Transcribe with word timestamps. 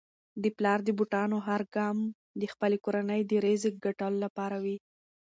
د 0.43 0.45
پلار 0.57 0.79
د 0.83 0.89
بوټانو 0.97 1.37
هر 1.47 1.61
ګام 1.75 1.97
د 2.41 2.43
خپلې 2.53 2.77
کورنی 2.83 3.21
د 3.25 3.31
رزق 3.45 3.73
ګټلو 3.85 4.17
لپاره 4.25 4.57
وي. 4.63 4.77